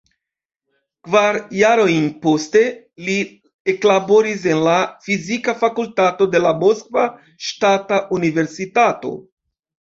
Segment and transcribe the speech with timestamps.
[1.07, 2.63] Kvar jarojn poste,
[3.09, 3.17] li
[3.73, 4.77] eklaboris en la
[5.09, 7.05] Fizika Fakultato de la Moskva
[7.51, 9.15] Ŝtata Universitato.